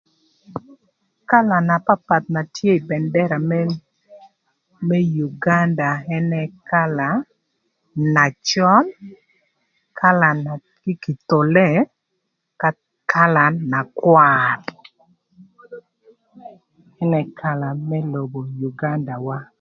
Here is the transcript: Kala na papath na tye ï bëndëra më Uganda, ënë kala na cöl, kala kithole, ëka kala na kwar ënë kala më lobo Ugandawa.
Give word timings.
Kala 1.29 1.57
na 1.67 1.75
papath 1.85 2.27
na 2.35 2.41
tye 2.55 2.71
ï 2.77 2.83
bëndëra 2.87 3.37
më 4.89 4.99
Uganda, 5.27 5.89
ënë 6.15 6.41
kala 6.69 7.07
na 8.13 8.25
cöl, 8.47 8.85
kala 9.99 10.29
kithole, 11.03 11.67
ëka 12.53 12.69
kala 13.11 13.43
na 13.71 13.79
kwar 13.99 14.59
ënë 17.01 17.21
kala 17.39 17.67
më 17.87 17.97
lobo 18.13 18.39
Ugandawa. 18.69 19.37